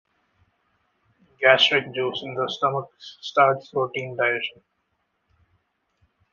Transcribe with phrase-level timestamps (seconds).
[1.39, 4.63] Gastric juice in the stomach starts protein digestion.